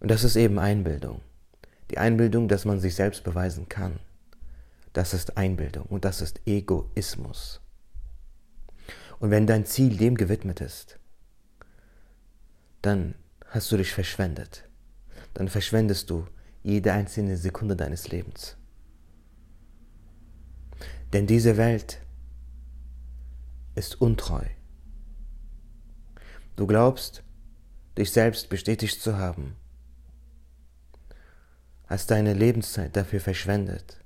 Und 0.00 0.10
das 0.10 0.24
ist 0.24 0.36
eben 0.36 0.58
Einbildung. 0.58 1.20
Die 1.90 1.98
Einbildung, 1.98 2.48
dass 2.48 2.64
man 2.64 2.80
sich 2.80 2.94
selbst 2.94 3.24
beweisen 3.24 3.68
kann. 3.68 4.00
Das 4.92 5.14
ist 5.14 5.36
Einbildung 5.36 5.86
und 5.86 6.04
das 6.04 6.20
ist 6.20 6.40
Egoismus. 6.46 7.60
Und 9.18 9.30
wenn 9.30 9.46
dein 9.46 9.66
Ziel 9.66 9.96
dem 9.96 10.16
gewidmet 10.16 10.60
ist, 10.60 10.98
dann 12.82 13.14
hast 13.46 13.70
du 13.70 13.76
dich 13.76 13.92
verschwendet. 13.92 14.69
Dann 15.34 15.48
verschwendest 15.48 16.10
du 16.10 16.26
jede 16.62 16.92
einzelne 16.92 17.36
Sekunde 17.36 17.76
deines 17.76 18.08
Lebens. 18.08 18.56
Denn 21.12 21.26
diese 21.26 21.56
Welt 21.56 22.00
ist 23.74 24.00
untreu. 24.00 24.44
Du 26.56 26.66
glaubst, 26.66 27.22
dich 27.96 28.12
selbst 28.12 28.48
bestätigt 28.48 29.00
zu 29.00 29.16
haben, 29.16 29.56
hast 31.86 32.10
deine 32.10 32.34
Lebenszeit 32.34 32.94
dafür 32.94 33.20
verschwendet. 33.20 34.00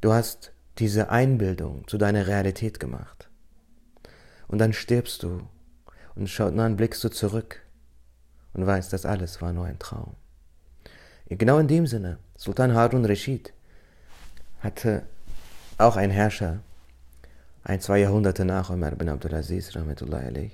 Du 0.00 0.12
hast 0.12 0.52
diese 0.78 1.10
Einbildung 1.10 1.86
zu 1.86 1.98
deiner 1.98 2.26
Realität 2.26 2.80
gemacht. 2.80 3.30
Und 4.48 4.58
dann 4.58 4.72
stirbst 4.72 5.22
du 5.22 5.46
und, 6.20 6.28
schaut, 6.28 6.56
dann 6.56 6.76
blickst 6.76 7.02
du 7.02 7.08
zurück 7.08 7.62
und 8.52 8.66
weißt, 8.66 8.92
das 8.92 9.06
alles 9.06 9.40
war 9.40 9.52
nur 9.52 9.64
ein 9.64 9.78
Traum. 9.78 10.14
Genau 11.28 11.58
in 11.58 11.66
dem 11.66 11.86
Sinne, 11.86 12.18
Sultan 12.36 12.74
Harun 12.74 13.06
Rashid 13.06 13.52
hatte 14.60 15.04
auch 15.78 15.96
ein 15.96 16.10
Herrscher, 16.10 16.60
ein, 17.64 17.80
zwei 17.80 18.00
Jahrhunderte 18.00 18.44
nach 18.44 18.68
Umar 18.68 18.90
bin 18.92 19.08
Abdulaziz, 19.08 19.74
Rahmetullah 19.74 20.18
alayh. 20.18 20.50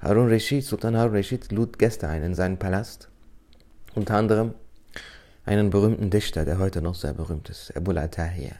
Harun 0.00 0.28
Rashid, 0.28 0.64
Sultan 0.64 0.96
Harun 0.96 1.14
Rashid 1.14 1.52
lud 1.52 1.78
Gäste 1.78 2.08
ein 2.08 2.22
in 2.22 2.34
seinen 2.34 2.58
Palast. 2.58 3.08
Unter 3.94 4.16
anderem 4.16 4.54
einen 5.46 5.70
berühmten 5.70 6.10
Dichter, 6.10 6.44
der 6.44 6.58
heute 6.58 6.82
noch 6.82 6.94
sehr 6.94 7.14
berühmt 7.14 7.48
ist, 7.48 7.74
Abu 7.76 7.92
al-Tahir, 7.92 8.56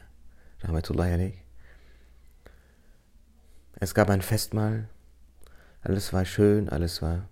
Rahmetullah 0.61 1.03
alayh. 1.03 1.33
Es 3.79 3.93
gab 3.93 4.09
ein 4.09 4.21
Festmahl, 4.21 4.87
alles 5.81 6.13
war 6.13 6.25
schön, 6.25 6.69
alles 6.69 7.01
war 7.01 7.27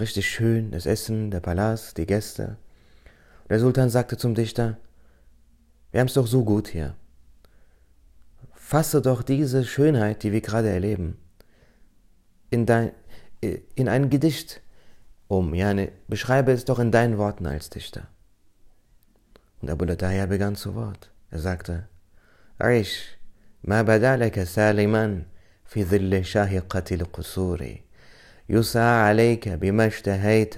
richtig 0.00 0.28
schön, 0.28 0.70
das 0.70 0.86
Essen, 0.86 1.30
der 1.30 1.40
Palast, 1.40 1.98
die 1.98 2.06
Gäste. 2.06 2.56
Der 3.48 3.60
Sultan 3.60 3.90
sagte 3.90 4.16
zum 4.16 4.34
Dichter, 4.34 4.78
wir 5.90 6.00
haben 6.00 6.08
es 6.08 6.14
doch 6.14 6.26
so 6.26 6.44
gut 6.44 6.68
hier. 6.68 6.94
Fasse 8.54 9.02
doch 9.02 9.22
diese 9.22 9.64
Schönheit, 9.64 10.22
die 10.22 10.32
wir 10.32 10.40
gerade 10.40 10.70
erleben, 10.70 11.18
in, 12.48 12.64
dein, 12.64 12.92
in 13.40 13.88
ein 13.88 14.08
Gedicht 14.08 14.62
um. 15.28 15.54
Ja, 15.54 15.74
ne, 15.74 15.92
beschreibe 16.08 16.52
es 16.52 16.64
doch 16.64 16.78
in 16.78 16.90
deinen 16.90 17.18
Worten 17.18 17.46
als 17.46 17.68
Dichter. 17.68 18.08
Und 19.60 19.70
Abu 19.70 19.84
Lataya 19.84 20.26
begann 20.26 20.56
zu 20.56 20.74
Wort. 20.74 21.10
Er 21.30 21.38
sagte, 21.38 21.88
Aish, 22.58 23.18
ma 23.62 23.82
badalaka 23.82 24.46
saliman, 24.46 25.26
في 25.72 25.84
ظل 25.84 26.24
شاهقة 26.24 26.84
القصور. 26.92 27.76
يسعى 28.48 29.08
عليك 29.08 29.48
بما 29.48 29.86
اشتهيت 29.86 30.54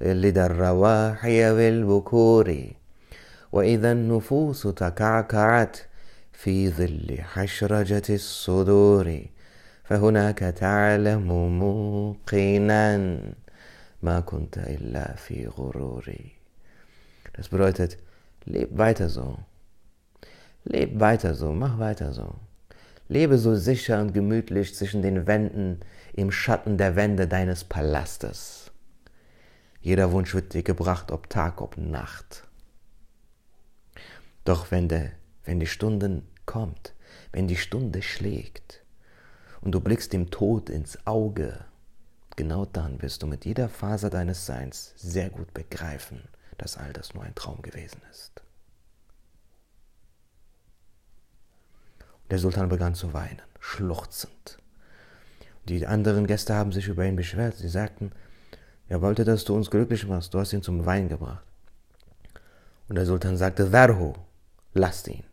لدى 0.00 0.46
الرواحي 0.46 1.50
والبكور 1.50 2.66
وإذا 3.52 3.92
النفوس 3.92 4.62
تكعكعت 4.62 5.76
في 6.32 6.70
ظل 6.70 7.18
حشرجة 7.20 8.02
الصدور. 8.10 9.20
فهناك 9.84 10.38
تعلم 10.38 11.58
موقنا 11.58 13.18
ما 14.02 14.20
كنت 14.20 14.58
إلا 14.58 15.16
في 15.16 15.46
غرور. 15.46 16.14
Das 17.38 17.48
bedeutet, 17.48 17.98
leb 18.46 18.68
weiter 18.78 19.10
so. 19.10 19.38
Leb 20.64 20.98
weiter 20.98 21.34
so, 21.34 21.52
mach 21.52 21.78
weiter 21.78 22.12
so. 22.14 22.55
Lebe 23.08 23.38
so 23.38 23.54
sicher 23.54 24.00
und 24.00 24.12
gemütlich 24.12 24.74
zwischen 24.74 25.00
den 25.02 25.26
Wänden, 25.26 25.80
im 26.12 26.32
Schatten 26.32 26.76
der 26.76 26.96
Wände 26.96 27.28
deines 27.28 27.62
Palastes. 27.62 28.72
Jeder 29.80 30.10
Wunsch 30.10 30.34
wird 30.34 30.54
dir 30.54 30.64
gebracht, 30.64 31.12
ob 31.12 31.30
Tag, 31.30 31.60
ob 31.60 31.76
Nacht. 31.76 32.42
Doch 34.44 34.70
wenn, 34.70 34.88
der, 34.88 35.12
wenn 35.44 35.60
die 35.60 35.66
Stunde 35.66 36.22
kommt, 36.46 36.94
wenn 37.32 37.46
die 37.46 37.56
Stunde 37.56 38.02
schlägt 38.02 38.82
und 39.60 39.72
du 39.72 39.80
blickst 39.80 40.12
dem 40.12 40.30
Tod 40.30 40.70
ins 40.70 41.06
Auge, 41.06 41.64
genau 42.34 42.64
dann 42.64 43.02
wirst 43.02 43.22
du 43.22 43.28
mit 43.28 43.44
jeder 43.44 43.68
Faser 43.68 44.10
deines 44.10 44.46
Seins 44.46 44.94
sehr 44.96 45.30
gut 45.30 45.54
begreifen, 45.54 46.22
dass 46.58 46.76
all 46.76 46.92
das 46.92 47.14
nur 47.14 47.22
ein 47.22 47.34
Traum 47.36 47.62
gewesen 47.62 48.00
ist. 48.10 48.45
Der 52.30 52.38
Sultan 52.38 52.68
begann 52.68 52.94
zu 52.94 53.12
weinen, 53.12 53.42
schluchzend. 53.60 54.58
Die 55.68 55.86
anderen 55.86 56.26
Gäste 56.26 56.54
haben 56.54 56.72
sich 56.72 56.88
über 56.88 57.04
ihn 57.04 57.16
beschwert. 57.16 57.56
Sie 57.56 57.68
sagten, 57.68 58.12
er 58.88 59.02
wollte, 59.02 59.24
dass 59.24 59.44
du 59.44 59.54
uns 59.54 59.70
glücklich 59.70 60.06
machst. 60.06 60.32
Du 60.32 60.38
hast 60.38 60.52
ihn 60.52 60.62
zum 60.62 60.86
Weinen 60.86 61.08
gebracht. 61.08 61.44
Und 62.88 62.96
der 62.96 63.06
Sultan 63.06 63.36
sagte, 63.36 63.68
Dharhu, 63.68 64.14
lasst 64.74 65.08
ihn. 65.08 65.24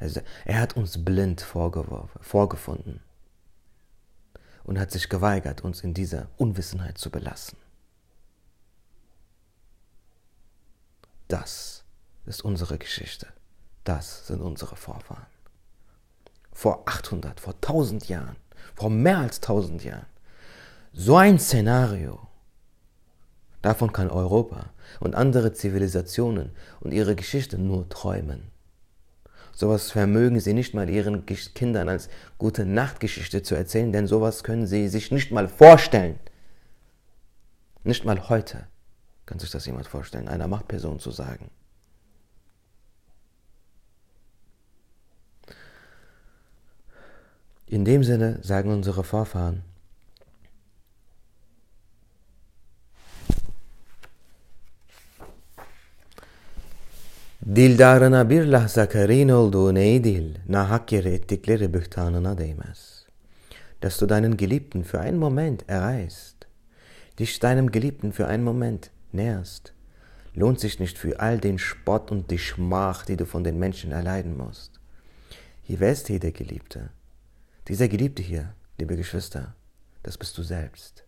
Also, 0.00 0.20
er 0.44 0.60
hat 0.60 0.76
uns 0.76 1.04
blind 1.04 1.40
vorgefunden 1.40 3.00
und 4.64 4.78
hat 4.78 4.90
sich 4.90 5.08
geweigert, 5.08 5.62
uns 5.62 5.82
in 5.82 5.94
dieser 5.94 6.28
Unwissenheit 6.36 6.98
zu 6.98 7.10
belassen. 7.10 7.56
Das 11.28 11.71
ist 12.26 12.44
unsere 12.44 12.78
Geschichte. 12.78 13.26
Das 13.84 14.26
sind 14.26 14.40
unsere 14.40 14.76
Vorfahren. 14.76 15.26
Vor 16.52 16.82
800, 16.86 17.40
vor 17.40 17.54
1000 17.54 18.08
Jahren, 18.08 18.36
vor 18.74 18.90
mehr 18.90 19.18
als 19.18 19.38
1000 19.38 19.84
Jahren. 19.84 20.06
So 20.92 21.16
ein 21.16 21.38
Szenario. 21.38 22.28
Davon 23.62 23.92
kann 23.92 24.10
Europa 24.10 24.70
und 25.00 25.14
andere 25.14 25.52
Zivilisationen 25.52 26.50
und 26.80 26.92
ihre 26.92 27.16
Geschichte 27.16 27.58
nur 27.58 27.88
träumen. 27.88 28.50
Sowas 29.54 29.90
vermögen 29.90 30.40
sie 30.40 30.54
nicht 30.54 30.74
mal 30.74 30.88
ihren 30.88 31.26
Kindern 31.26 31.88
als 31.88 32.08
gute 32.38 32.64
Nachtgeschichte 32.64 33.42
zu 33.42 33.54
erzählen, 33.54 33.92
denn 33.92 34.06
sowas 34.06 34.44
können 34.44 34.66
sie 34.66 34.88
sich 34.88 35.10
nicht 35.10 35.30
mal 35.30 35.48
vorstellen. 35.48 36.18
Nicht 37.84 38.04
mal 38.04 38.28
heute 38.28 38.66
kann 39.26 39.38
sich 39.38 39.50
das 39.50 39.66
jemand 39.66 39.86
vorstellen, 39.86 40.28
einer 40.28 40.48
Machtperson 40.48 40.98
zu 40.98 41.10
sagen. 41.10 41.50
In 47.72 47.86
dem 47.86 48.04
Sinne 48.04 48.38
sagen 48.42 48.70
unsere 48.70 49.02
Vorfahren, 49.02 49.62
Dildarına 57.42 58.30
bir 58.30 58.44
lahza 58.44 58.88
karin 58.88 59.28
olduğu 59.28 59.78
ey 59.78 60.04
dil, 60.04 60.34
nahak 60.48 60.92
yere 60.92 61.12
ettikleri 61.14 61.74
bühtanına 61.74 62.38
değmez. 62.38 63.06
Dass 63.82 64.00
du 64.00 64.06
deinen 64.06 64.36
Geliebten 64.36 64.82
für 64.82 65.00
einen 65.00 65.18
Moment 65.18 65.64
erreichst, 65.66 66.46
dich 67.18 67.38
deinem 67.40 67.70
Geliebten 67.70 68.12
für 68.12 68.26
einen 68.26 68.44
Moment 68.44 68.90
näherst, 69.12 69.72
lohnt 70.36 70.60
sich 70.60 70.78
nicht 70.78 70.98
für 70.98 71.20
all 71.20 71.38
den 71.38 71.58
Spott 71.58 72.10
und 72.10 72.30
die 72.30 72.38
Schmach, 72.38 73.06
die 73.06 73.16
du 73.16 73.24
von 73.24 73.44
den 73.44 73.58
Menschen 73.58 73.92
erleiden 73.92 74.36
musst. 74.36 74.80
Hier 75.62 75.80
wärst 75.80 76.08
hier 76.08 76.20
der 76.20 76.32
Geliebte. 76.32 76.90
Dieser 77.68 77.86
Geliebte 77.86 78.22
hier, 78.22 78.54
liebe 78.76 78.96
Geschwister, 78.96 79.54
das 80.02 80.18
bist 80.18 80.36
du 80.36 80.42
selbst. 80.42 81.04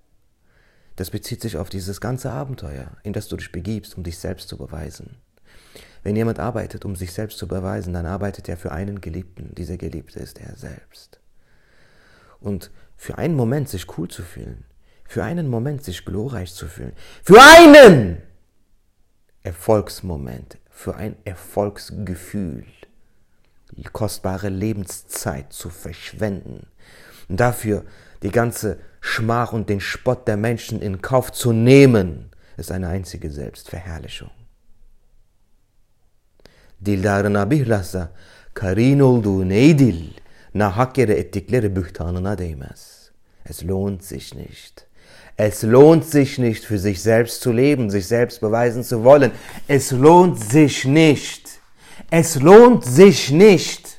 Das 0.94 1.10
bezieht 1.10 1.40
sich 1.40 1.56
auf 1.56 1.68
dieses 1.68 2.00
ganze 2.00 2.30
Abenteuer, 2.30 2.96
in 3.02 3.12
das 3.12 3.26
du 3.26 3.36
dich 3.36 3.50
begibst, 3.50 3.96
um 3.96 4.04
dich 4.04 4.18
selbst 4.18 4.48
zu 4.48 4.56
beweisen. 4.56 5.16
Wenn 6.04 6.14
jemand 6.14 6.38
arbeitet, 6.38 6.84
um 6.84 6.94
sich 6.94 7.12
selbst 7.12 7.38
zu 7.38 7.48
beweisen, 7.48 7.92
dann 7.92 8.06
arbeitet 8.06 8.48
er 8.48 8.56
für 8.56 8.70
einen 8.70 9.00
Geliebten. 9.00 9.52
Dieser 9.56 9.76
Geliebte 9.76 10.20
ist 10.20 10.38
er 10.40 10.54
selbst. 10.54 11.18
Und 12.38 12.70
für 12.96 13.18
einen 13.18 13.34
Moment 13.34 13.68
sich 13.68 13.98
cool 13.98 14.06
zu 14.06 14.22
fühlen, 14.22 14.64
für 15.08 15.24
einen 15.24 15.48
Moment 15.48 15.82
sich 15.82 16.04
glorreich 16.04 16.54
zu 16.54 16.68
fühlen, 16.68 16.92
für 17.24 17.40
einen 17.42 18.22
Erfolgsmoment, 19.42 20.58
für 20.70 20.94
ein 20.94 21.16
Erfolgsgefühl, 21.24 22.64
die 23.76 23.84
kostbare 23.84 24.48
Lebenszeit 24.48 25.52
zu 25.52 25.70
verschwenden 25.70 26.66
und 27.28 27.40
dafür 27.40 27.84
die 28.22 28.30
ganze 28.30 28.78
Schmach 29.00 29.52
und 29.52 29.68
den 29.68 29.80
Spott 29.80 30.26
der 30.26 30.36
Menschen 30.36 30.80
in 30.80 31.02
Kauf 31.02 31.32
zu 31.32 31.52
nehmen, 31.52 32.30
ist 32.56 32.72
eine 32.72 32.88
einzige 32.88 33.30
Selbstverherrlichung. 33.30 34.30
dildarına 36.86 37.50
bir 37.50 37.66
lahza 37.66 38.10
karin 38.54 39.00
olduğu 39.00 39.48
neydil, 39.48 40.04
nahak 40.54 40.98
yere 40.98 41.12
ettikleri 41.12 41.76
bühtanına 41.76 42.38
değmez. 42.38 43.10
Es 43.50 43.62
lohnt 43.62 44.04
sich 44.04 44.34
nicht. 44.34 44.86
Es 45.36 45.64
lohnt 45.64 46.04
sich 46.04 46.38
nicht, 46.38 46.64
für 46.64 46.78
sich 46.78 47.02
selbst 47.02 47.42
zu 47.42 47.52
leben, 47.52 47.90
sich 47.90 48.06
selbst 48.06 48.40
beweisen 48.40 48.82
zu 48.82 49.04
wollen. 49.04 49.32
Es 49.68 49.92
lohnt 49.92 50.38
sich 50.40 50.84
nicht. 50.84 51.43
Es 52.10 52.36
lohnt 52.36 52.84
sich 52.84 53.30
nicht. 53.30 53.94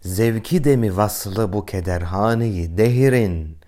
Zevki 0.00 0.64
de 0.64 0.76
mi 0.76 0.96
vaslı 0.96 1.52
bu 1.52 1.66
kederhaneyi 1.66 2.76
dehirin, 2.78 3.58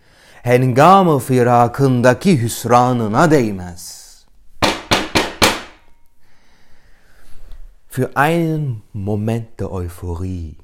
hengamı 0.43 1.19
firakındaki 1.19 2.43
hüsranına 2.43 3.31
değmez. 3.31 4.05
Für 7.89 8.11
einen 8.17 8.83
Moment 8.93 9.61
der 9.61 9.71
Euphorie, 9.71 10.57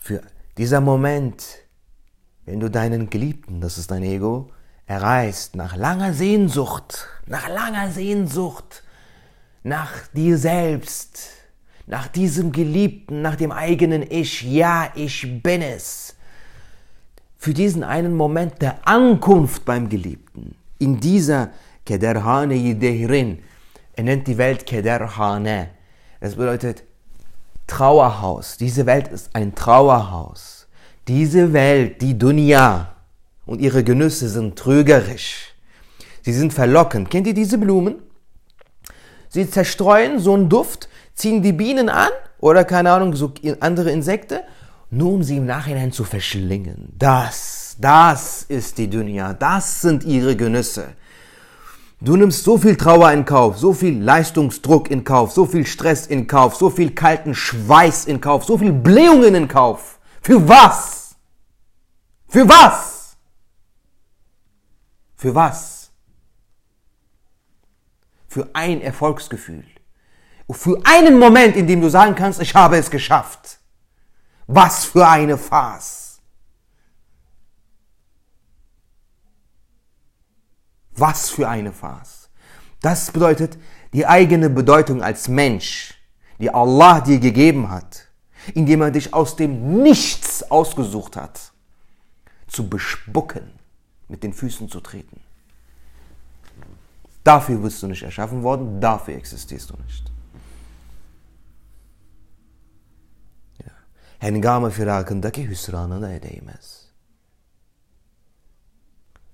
für 0.00 0.22
dieser 0.56 0.80
Moment, 0.80 1.67
wenn 2.48 2.60
du 2.60 2.70
deinen 2.70 3.10
Geliebten, 3.10 3.60
das 3.60 3.76
ist 3.76 3.90
dein 3.90 4.02
Ego, 4.02 4.48
erreichst, 4.86 5.54
nach 5.54 5.76
langer 5.76 6.14
Sehnsucht, 6.14 7.06
nach 7.26 7.46
langer 7.46 7.90
Sehnsucht, 7.90 8.84
nach 9.62 10.06
dir 10.14 10.38
selbst, 10.38 11.18
nach 11.86 12.08
diesem 12.08 12.50
Geliebten, 12.50 13.20
nach 13.20 13.36
dem 13.36 13.52
eigenen 13.52 14.02
Ich, 14.10 14.40
ja, 14.40 14.90
ich 14.94 15.42
bin 15.42 15.60
es. 15.60 16.16
Für 17.36 17.52
diesen 17.52 17.84
einen 17.84 18.14
Moment 18.14 18.62
der 18.62 18.88
Ankunft 18.88 19.66
beim 19.66 19.90
Geliebten, 19.90 20.54
in 20.78 21.00
dieser 21.00 21.50
Kederhane 21.84 22.54
Yidehrin, 22.54 23.40
er 23.92 24.04
nennt 24.04 24.26
die 24.26 24.38
Welt 24.38 24.64
Kederhane. 24.64 25.68
Das 26.20 26.36
bedeutet 26.36 26.82
Trauerhaus. 27.66 28.56
Diese 28.56 28.86
Welt 28.86 29.08
ist 29.08 29.34
ein 29.34 29.54
Trauerhaus. 29.54 30.57
Diese 31.08 31.54
Welt, 31.54 32.02
die 32.02 32.18
Dunya 32.18 32.94
und 33.46 33.62
ihre 33.62 33.82
Genüsse 33.82 34.28
sind 34.28 34.56
trügerisch. 34.56 35.54
Sie 36.20 36.34
sind 36.34 36.52
verlockend. 36.52 37.10
Kennt 37.10 37.26
ihr 37.26 37.32
diese 37.32 37.56
Blumen? 37.56 37.94
Sie 39.30 39.48
zerstreuen 39.48 40.18
so 40.18 40.34
einen 40.34 40.50
Duft, 40.50 40.90
ziehen 41.14 41.42
die 41.42 41.54
Bienen 41.54 41.88
an 41.88 42.10
oder 42.40 42.64
keine 42.64 42.92
Ahnung, 42.92 43.14
so 43.16 43.32
andere 43.60 43.90
Insekten, 43.90 44.40
nur 44.90 45.12
um 45.12 45.22
sie 45.22 45.38
im 45.38 45.46
Nachhinein 45.46 45.92
zu 45.92 46.04
verschlingen. 46.04 46.92
Das, 46.98 47.76
das 47.80 48.42
ist 48.42 48.76
die 48.76 48.90
Dunya, 48.90 49.32
das 49.32 49.80
sind 49.80 50.04
ihre 50.04 50.36
Genüsse. 50.36 50.88
Du 52.02 52.16
nimmst 52.16 52.44
so 52.44 52.58
viel 52.58 52.76
Trauer 52.76 53.10
in 53.12 53.24
Kauf, 53.24 53.56
so 53.56 53.72
viel 53.72 53.98
Leistungsdruck 53.98 54.90
in 54.90 55.04
Kauf, 55.04 55.32
so 55.32 55.46
viel 55.46 55.64
Stress 55.64 56.06
in 56.06 56.26
Kauf, 56.26 56.54
so 56.54 56.68
viel 56.68 56.90
kalten 56.90 57.34
Schweiß 57.34 58.04
in 58.04 58.20
Kauf, 58.20 58.44
so 58.44 58.58
viel 58.58 58.72
Blähungen 58.72 59.34
in 59.34 59.48
Kauf. 59.48 59.98
Für 60.20 60.46
was? 60.46 60.97
Für 62.28 62.48
was? 62.48 63.16
Für 65.16 65.34
was? 65.34 65.90
Für 68.28 68.48
ein 68.52 68.80
Erfolgsgefühl 68.80 69.64
für 70.50 70.80
einen 70.84 71.18
Moment, 71.18 71.56
in 71.56 71.66
dem 71.66 71.80
du 71.80 71.90
sagen 71.90 72.14
kannst, 72.14 72.40
ich 72.40 72.54
habe 72.54 72.76
es 72.76 72.90
geschafft. 72.90 73.58
Was 74.46 74.84
für 74.84 75.06
eine 75.06 75.36
Farce. 75.36 76.20
Was 80.92 81.30
für 81.30 81.48
eine 81.48 81.72
Farce. 81.72 82.30
Das 82.80 83.10
bedeutet 83.10 83.58
die 83.92 84.06
eigene 84.06 84.48
Bedeutung 84.48 85.02
als 85.02 85.28
Mensch, 85.28 85.94
die 86.38 86.50
Allah 86.50 87.00
dir 87.00 87.18
gegeben 87.18 87.70
hat, 87.70 88.08
indem 88.54 88.82
er 88.82 88.90
dich 88.90 89.12
aus 89.12 89.36
dem 89.36 89.82
Nichts 89.82 90.50
ausgesucht 90.50 91.16
hat, 91.16 91.52
zu 92.48 92.68
bespucken, 92.68 93.50
mit 94.08 94.22
den 94.22 94.32
Füßen 94.32 94.68
zu 94.68 94.80
treten. 94.80 95.20
Dafür 97.24 97.58
bist 97.58 97.82
du 97.82 97.86
nicht 97.86 98.02
erschaffen 98.02 98.42
worden, 98.42 98.80
dafür 98.80 99.14
existierst 99.14 99.70
du 99.70 99.76
nicht. 99.76 100.10
hengame 104.18 104.70
firakındaki 104.70 105.48
hüsranına 105.48 106.22
değmez. 106.22 106.88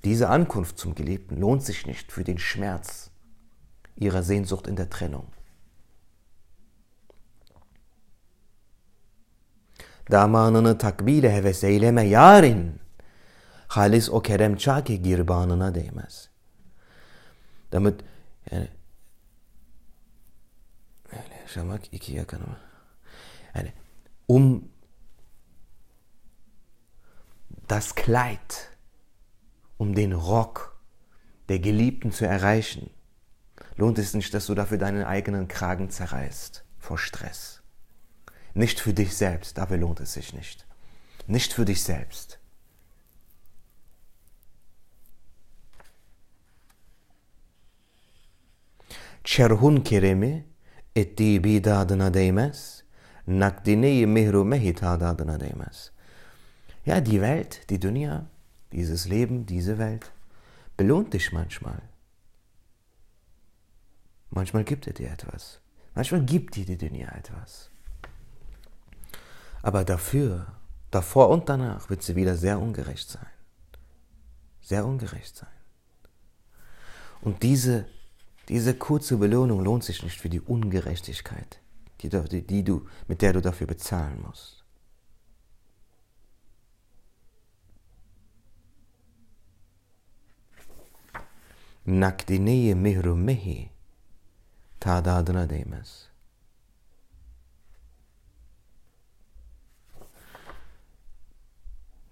Diese 0.04 0.28
Ankunft 0.28 0.78
zum 0.78 0.94
Geliebten 0.94 1.40
lohnt 1.40 1.62
sich 1.62 1.86
nicht 1.86 2.12
für 2.12 2.24
den 2.24 2.38
Schmerz 2.38 3.10
ihrer 3.96 4.22
Sehnsucht 4.22 4.66
in 4.66 4.76
der 4.76 4.90
Trennung. 4.90 5.26
Damanını 10.10 10.78
takbile 10.78 11.30
heves 11.30 11.64
eyleme 11.64 12.02
yarin, 12.02 12.80
halis 13.68 14.10
o 14.10 14.22
kerem 14.22 14.56
çaki 14.56 15.02
girbanına 15.02 15.74
değmez. 15.74 16.28
Damit 17.72 18.00
yani, 18.50 18.68
öyle 21.12 21.34
yaşamak 21.42 21.94
iki 21.94 22.12
yakınıma. 22.12 22.56
Yani 23.54 23.72
um 24.28 24.68
das 27.68 27.92
Kleid, 27.92 28.50
um 29.78 29.96
den 29.96 30.12
Rock 30.12 30.80
der 31.48 31.56
Geliebten 31.56 32.10
zu 32.10 32.24
erreichen, 32.24 32.90
lohnt 33.76 33.98
es 33.98 34.14
nicht, 34.14 34.34
dass 34.34 34.46
du 34.46 34.54
dafür 34.54 34.78
deinen 34.78 35.04
eigenen 35.04 35.48
Kragen 35.48 35.90
zerreißt 35.90 36.64
vor 36.78 36.98
Stress. 36.98 37.62
Nicht 38.54 38.80
für 38.80 38.92
dich 38.94 39.16
selbst, 39.16 39.58
dafür 39.58 39.78
lohnt 39.78 40.00
es 40.00 40.12
sich 40.12 40.32
nicht. 40.32 40.66
Nicht 41.26 41.52
für 41.52 41.64
dich 41.64 41.82
selbst. 41.82 42.38
Çerhun 49.24 49.76
keremi 49.76 50.46
ettiği 50.96 51.44
bidadına 51.44 52.14
değmez, 52.14 52.84
nakdine 53.26 54.06
mehru 54.06 54.44
mehit 54.44 54.82
adadına 54.82 55.40
değmez. 55.40 55.92
Ja, 56.86 57.06
die 57.06 57.12
Welt, 57.12 57.68
die 57.68 57.82
Dunya, 57.82 58.26
dieses 58.72 59.10
Leben, 59.10 59.48
diese 59.48 59.78
Welt, 59.78 60.12
belohnt 60.76 61.12
dich 61.12 61.32
manchmal. 61.32 61.80
Manchmal 64.30 64.64
gibt 64.64 64.86
er 64.86 64.92
dir 64.92 65.10
etwas. 65.10 65.60
Manchmal 65.94 66.26
gibt 66.26 66.56
dir 66.56 66.66
die 66.66 66.76
Dunya 66.76 67.08
etwas. 67.08 67.70
Aber 69.62 69.84
dafür, 69.84 70.46
davor 70.90 71.30
und 71.30 71.48
danach 71.48 71.88
wird 71.88 72.02
sie 72.02 72.16
wieder 72.16 72.36
sehr 72.36 72.58
ungerecht 72.58 73.08
sein. 73.08 73.26
Sehr 74.60 74.84
ungerecht 74.84 75.36
sein. 75.36 75.48
Und 77.22 77.42
diese, 77.42 77.86
diese 78.48 78.74
kurze 78.74 79.16
Belohnung 79.16 79.64
lohnt 79.64 79.84
sich 79.84 80.02
nicht 80.02 80.20
für 80.20 80.28
die 80.28 80.40
Ungerechtigkeit, 80.40 81.60
die, 82.00 82.08
die, 82.08 82.42
die 82.42 82.62
du, 82.62 82.86
mit 83.08 83.22
der 83.22 83.32
du 83.32 83.40
dafür 83.40 83.66
bezahlen 83.66 84.22
musst. 84.26 84.64
Nakdineye 91.86 92.74
mihru 92.74 93.16
mehi 93.16 93.68
tadadına 94.80 95.50
değmez. 95.50 96.08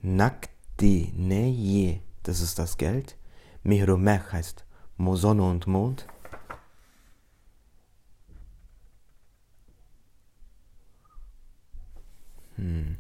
Nakdineye, 0.03 2.01
das 2.27 2.41
ist 2.41 2.59
das 2.59 2.77
Geld. 2.77 3.17
Mihrumech 3.65 4.33
heißt 4.33 4.65
Sonne 4.99 5.43
und 5.43 5.67
Mond. 5.67 6.07
Hm. 12.63 12.97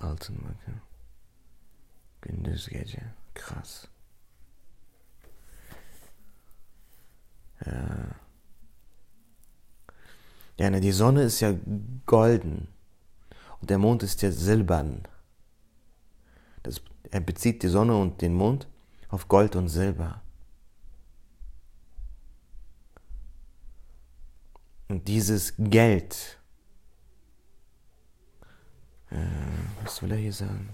Altın 0.00 0.36
bakın. 0.36 0.80
Gündüz 2.22 2.68
gece. 2.68 3.02
Krass. 3.34 3.84
Ja. 7.66 8.06
Ja, 10.58 10.70
ne, 10.70 10.82
die 10.82 10.92
Sonne 10.92 11.22
ist 11.22 11.40
ja 11.40 11.54
golden 12.06 12.68
und 13.60 13.70
der 13.70 13.78
Mond 13.78 14.02
ist 14.02 14.22
ja 14.22 14.30
silbern. 14.30 15.02
Das, 16.62 16.80
er 17.10 17.20
bezieht 17.20 17.62
die 17.62 17.68
Sonne 17.68 17.96
und 17.96 18.20
den 18.20 18.34
Mond 18.34 18.68
auf 19.08 19.28
Gold 19.28 19.56
und 19.56 19.68
Silber. 19.68 20.22
Und 24.88 25.08
dieses 25.08 25.54
Geld, 25.58 26.38
äh, 29.10 29.16
was 29.84 30.02
will 30.02 30.12
er 30.12 30.18
hier 30.18 30.32
sagen? 30.32 30.70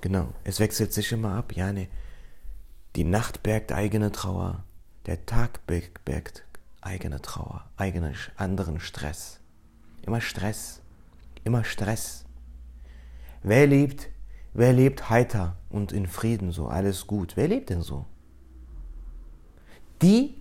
Genau, 0.00 0.32
es 0.44 0.60
wechselt 0.60 0.92
sich 0.92 1.12
immer 1.12 1.34
ab. 1.34 1.54
Ja, 1.54 1.72
ne, 1.72 1.88
die 2.96 3.04
Nacht 3.04 3.42
bergt 3.42 3.70
eigene 3.72 4.10
Trauer, 4.12 4.64
der 5.06 5.26
Tag 5.26 5.60
bergt 5.66 6.44
eigene 6.80 7.20
Trauer, 7.20 7.68
eigenen 7.76 8.14
anderen 8.36 8.80
Stress. 8.80 9.40
Immer 10.02 10.22
Stress, 10.22 10.80
immer 11.44 11.64
Stress. 11.64 12.24
Wer 13.42 13.66
lebt, 13.66 14.08
wer 14.54 14.72
lebt 14.72 15.10
heiter 15.10 15.56
und 15.68 15.92
in 15.92 16.06
Frieden 16.06 16.50
so, 16.50 16.68
alles 16.68 17.06
gut? 17.06 17.36
Wer 17.36 17.48
lebt 17.48 17.68
denn 17.68 17.82
so? 17.82 18.06
Die, 20.00 20.40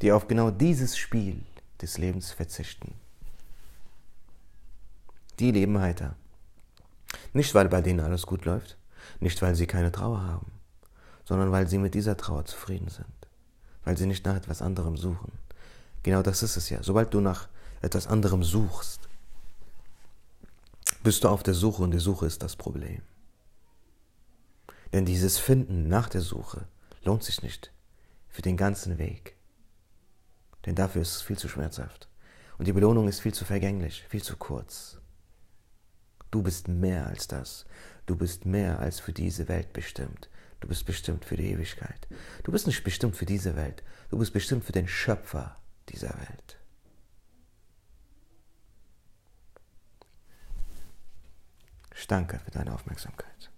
die 0.00 0.10
auf 0.10 0.26
genau 0.26 0.50
dieses 0.50 0.96
Spiel 0.96 1.42
des 1.84 1.98
Lebens 1.98 2.32
verzichten. 2.32 2.94
Die 5.38 5.50
leben 5.50 5.78
heiter. 5.78 6.16
Nicht, 7.34 7.54
weil 7.54 7.68
bei 7.68 7.82
denen 7.82 8.00
alles 8.00 8.26
gut 8.26 8.46
läuft, 8.46 8.78
nicht, 9.20 9.42
weil 9.42 9.54
sie 9.54 9.66
keine 9.66 9.92
Trauer 9.92 10.22
haben, 10.22 10.50
sondern 11.24 11.52
weil 11.52 11.68
sie 11.68 11.78
mit 11.78 11.94
dieser 11.94 12.16
Trauer 12.16 12.46
zufrieden 12.46 12.88
sind, 12.88 13.06
weil 13.84 13.98
sie 13.98 14.06
nicht 14.06 14.24
nach 14.24 14.36
etwas 14.36 14.62
anderem 14.62 14.96
suchen. 14.96 15.32
Genau 16.02 16.22
das 16.22 16.42
ist 16.42 16.56
es 16.56 16.70
ja. 16.70 16.82
Sobald 16.82 17.12
du 17.12 17.20
nach 17.20 17.48
etwas 17.82 18.06
anderem 18.06 18.42
suchst, 18.42 19.00
bist 21.02 21.22
du 21.22 21.28
auf 21.28 21.42
der 21.42 21.54
Suche 21.54 21.82
und 21.82 21.90
die 21.90 21.98
Suche 21.98 22.26
ist 22.26 22.42
das 22.42 22.56
Problem. 22.56 23.02
Denn 24.92 25.04
dieses 25.04 25.38
Finden 25.38 25.88
nach 25.88 26.08
der 26.08 26.22
Suche 26.22 26.66
lohnt 27.02 27.24
sich 27.24 27.42
nicht 27.42 27.72
für 28.30 28.42
den 28.42 28.56
ganzen 28.56 28.96
Weg. 28.96 29.33
Denn 30.66 30.74
dafür 30.74 31.02
ist 31.02 31.16
es 31.16 31.22
viel 31.22 31.38
zu 31.38 31.48
schmerzhaft. 31.48 32.08
Und 32.58 32.66
die 32.66 32.72
Belohnung 32.72 33.08
ist 33.08 33.20
viel 33.20 33.34
zu 33.34 33.44
vergänglich, 33.44 34.04
viel 34.08 34.22
zu 34.22 34.36
kurz. 34.36 34.98
Du 36.30 36.42
bist 36.42 36.68
mehr 36.68 37.06
als 37.06 37.28
das. 37.28 37.64
Du 38.06 38.16
bist 38.16 38.44
mehr 38.46 38.78
als 38.78 39.00
für 39.00 39.12
diese 39.12 39.48
Welt 39.48 39.72
bestimmt. 39.72 40.28
Du 40.60 40.68
bist 40.68 40.86
bestimmt 40.86 41.24
für 41.24 41.36
die 41.36 41.50
Ewigkeit. 41.50 42.08
Du 42.42 42.52
bist 42.52 42.66
nicht 42.66 42.84
bestimmt 42.84 43.16
für 43.16 43.26
diese 43.26 43.56
Welt. 43.56 43.82
Du 44.10 44.18
bist 44.18 44.32
bestimmt 44.32 44.64
für 44.64 44.72
den 44.72 44.88
Schöpfer 44.88 45.56
dieser 45.88 46.14
Welt. 46.18 46.58
Ich 51.94 52.06
danke 52.06 52.38
für 52.40 52.50
deine 52.50 52.74
Aufmerksamkeit. 52.74 53.50